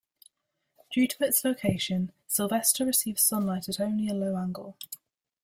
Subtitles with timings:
[0.91, 4.75] Due to its location, Sylvester receives sunlight at only a low angle.